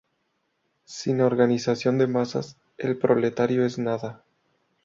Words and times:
Sin 0.87 1.21
organización 1.21 1.99
de 1.99 2.07
masas, 2.07 2.57
el 2.79 2.97
proletario 2.97 3.63
es 3.67 3.77
nada. 3.77 4.25